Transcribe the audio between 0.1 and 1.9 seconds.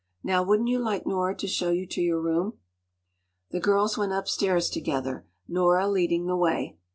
“Now wouldn’t you like Nora to show you